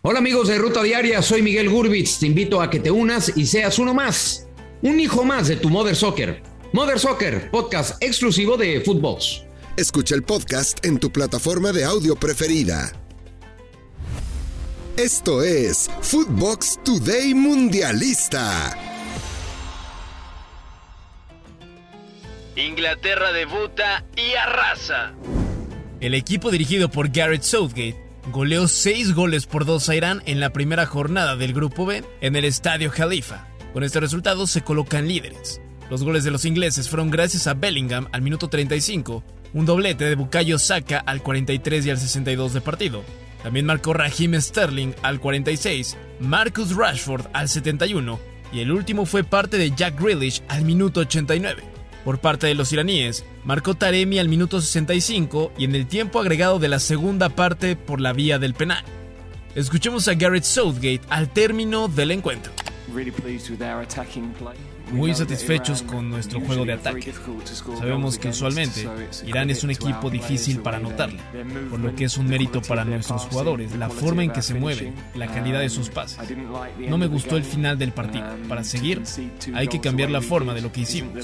[0.00, 2.20] Hola amigos de Ruta Diaria, soy Miguel Gurbitz.
[2.20, 4.46] Te invito a que te unas y seas uno más,
[4.80, 6.40] un hijo más de tu Mother Soccer.
[6.72, 9.42] Mother Soccer, podcast exclusivo de Footbox.
[9.76, 12.92] Escucha el podcast en tu plataforma de audio preferida.
[14.96, 18.78] Esto es Footbox Today Mundialista.
[22.54, 25.12] Inglaterra debuta y arrasa.
[26.00, 30.52] El equipo dirigido por Garrett Southgate goleó 6 goles por 2 a Irán en la
[30.52, 33.46] primera jornada del Grupo B en el Estadio Khalifa.
[33.72, 35.60] Con este resultado se colocan líderes.
[35.90, 40.14] Los goles de los ingleses fueron gracias a Bellingham al minuto 35, un doblete de
[40.14, 43.04] Bukayo Saka al 43 y al 62 de partido.
[43.42, 48.18] También marcó Raheem Sterling al 46, Marcus Rashford al 71
[48.52, 51.62] y el último fue parte de Jack Grealish al minuto 89.
[52.04, 56.58] Por parte de los iraníes, marcó Taremi al minuto 65 y en el tiempo agregado
[56.58, 58.84] de la segunda parte por la vía del penal.
[59.54, 62.52] Escuchemos a Garrett Southgate al término del encuentro
[64.90, 67.12] muy satisfechos con nuestro juego de ataque.
[67.78, 68.88] Sabemos que usualmente
[69.26, 71.20] Irán es un equipo difícil para anotarle,
[71.70, 74.94] por lo que es un mérito para nuestros jugadores la forma en que se mueven,
[75.14, 76.18] la calidad de sus pases.
[76.78, 78.26] No me gustó el final del partido.
[78.48, 79.02] Para seguir,
[79.54, 81.14] hay que cambiar la forma de lo que hicimos.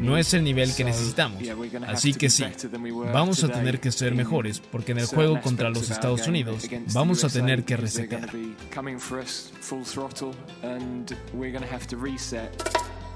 [0.00, 1.42] No es el nivel que necesitamos.
[1.86, 2.44] Así que sí,
[3.12, 7.24] vamos a tener que ser mejores porque en el juego contra los Estados Unidos vamos
[7.24, 8.30] a tener que resetear.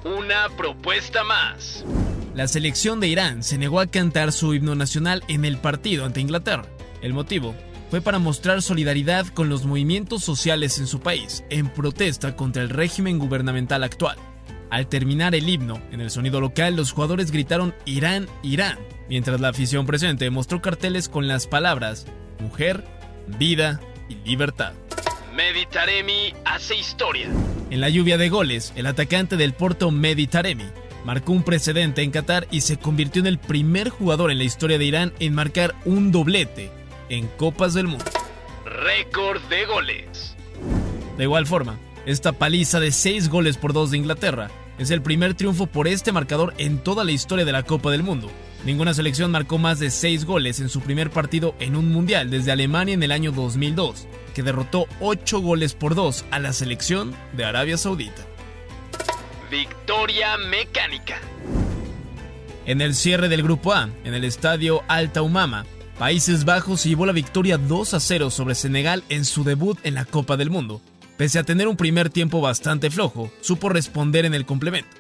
[0.07, 1.85] Una propuesta más.
[2.33, 6.21] La selección de Irán se negó a cantar su himno nacional en el partido ante
[6.21, 6.65] Inglaterra.
[7.03, 7.57] El motivo
[7.91, 12.71] fue para mostrar solidaridad con los movimientos sociales en su país, en protesta contra el
[12.71, 14.17] régimen gubernamental actual.
[14.71, 19.49] Al terminar el himno, en el sonido local los jugadores gritaron Irán, Irán, mientras la
[19.49, 22.07] afición presente mostró carteles con las palabras
[22.39, 22.85] mujer,
[23.39, 24.73] vida y libertad.
[25.35, 27.29] Meditaremi hace historia.
[27.69, 30.67] En la lluvia de goles, el atacante del Porto Meditaremi
[31.05, 34.79] marcó un precedente en Qatar y se convirtió en el primer jugador en la historia
[34.79, 36.71] de Irán en marcar un doblete
[37.09, 38.05] en Copas del Mundo.
[38.65, 40.37] Récord de goles.
[41.19, 41.77] De igual forma,
[42.07, 46.13] esta paliza de 6 goles por 2 de Inglaterra es el primer triunfo por este
[46.13, 48.31] marcador en toda la historia de la Copa del Mundo.
[48.65, 52.53] Ninguna selección marcó más de 6 goles en su primer partido en un mundial desde
[52.53, 57.45] Alemania en el año 2002 que derrotó 8 goles por 2 a la selección de
[57.45, 58.27] Arabia Saudita.
[59.51, 61.21] Victoria mecánica.
[62.67, 65.65] En el cierre del Grupo A, en el estadio Alta Umama,
[65.99, 70.05] Países Bajos llevó la victoria 2 a 0 sobre Senegal en su debut en la
[70.05, 70.83] Copa del Mundo.
[71.17, 74.91] Pese a tener un primer tiempo bastante flojo, supo responder en el complemento.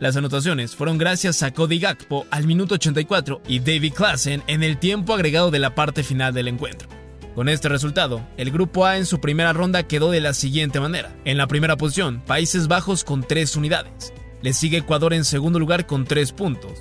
[0.00, 4.78] Las anotaciones fueron gracias a Cody Gakpo al minuto 84 y David Klassen en el
[4.78, 6.88] tiempo agregado de la parte final del encuentro.
[7.34, 11.14] Con este resultado, el Grupo A en su primera ronda quedó de la siguiente manera.
[11.26, 14.14] En la primera posición, Países Bajos con 3 unidades.
[14.40, 16.72] Le sigue Ecuador en segundo lugar con 3 puntos.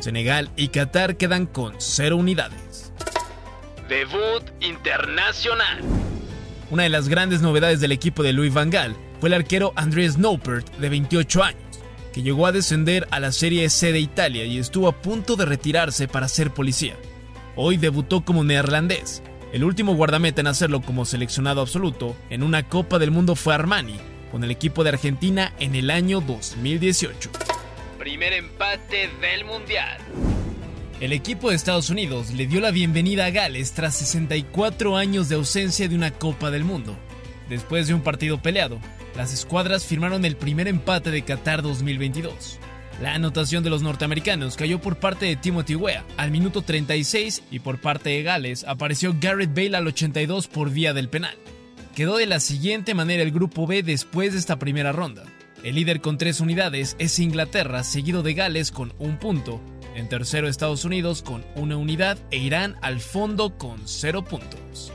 [0.00, 2.92] Senegal y Qatar quedan con 0 unidades.
[3.88, 5.82] Debut internacional.
[6.72, 10.18] Una de las grandes novedades del equipo de Louis Van Gaal fue el arquero Andrés
[10.18, 11.60] Noppert, de 28 años,
[12.16, 15.44] que llegó a descender a la Serie C de Italia y estuvo a punto de
[15.44, 16.96] retirarse para ser policía.
[17.56, 19.22] Hoy debutó como neerlandés
[19.52, 23.98] el último guardameta en hacerlo como seleccionado absoluto en una Copa del Mundo fue Armani,
[24.32, 27.28] con el equipo de Argentina en el año 2018.
[27.98, 29.98] Primer empate del Mundial.
[31.00, 35.34] El equipo de Estados Unidos le dio la bienvenida a Gales tras 64 años de
[35.34, 36.96] ausencia de una Copa del Mundo.
[37.50, 38.80] Después de un partido peleado,
[39.16, 42.58] las escuadras firmaron el primer empate de Qatar 2022.
[43.00, 47.58] La anotación de los norteamericanos cayó por parte de Timothy Weah al minuto 36 y
[47.60, 51.36] por parte de Gales apareció Garrett Bale al 82 por vía del penal.
[51.94, 55.24] Quedó de la siguiente manera el grupo B después de esta primera ronda.
[55.62, 59.60] El líder con tres unidades es Inglaterra, seguido de Gales con un punto.
[59.94, 64.92] En tercero Estados Unidos con una unidad e Irán al fondo con cero puntos.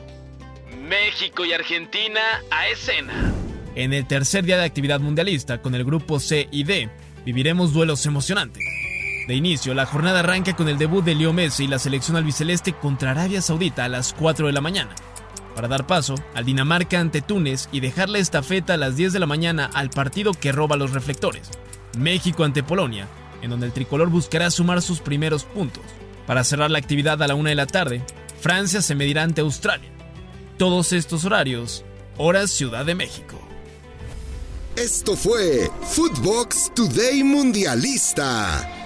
[0.88, 2.21] México y Argentina
[2.51, 3.40] a escena.
[3.75, 6.89] En el tercer día de actividad mundialista con el grupo C y D,
[7.25, 8.63] viviremos duelos emocionantes.
[9.27, 12.73] De inicio, la jornada arranca con el debut de Leo Messi y la selección albiceleste
[12.73, 14.94] contra Arabia Saudita a las 4 de la mañana,
[15.56, 19.25] para dar paso al Dinamarca ante Túnez y dejarle estafeta a las 10 de la
[19.25, 21.50] mañana al partido que roba los reflectores,
[21.97, 23.07] México ante Polonia,
[23.41, 25.83] en donde el tricolor buscará sumar sus primeros puntos.
[26.27, 28.01] Para cerrar la actividad a la 1 de la tarde,
[28.41, 29.89] Francia se medirá ante Australia.
[30.57, 31.85] Todos estos horarios,
[32.17, 33.50] hora Ciudad de México.
[34.75, 38.81] Esto fue Footbox Today Mundialista.